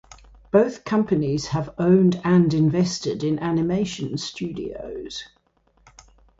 [0.49, 5.25] Both companies have owned and invested in animation studios.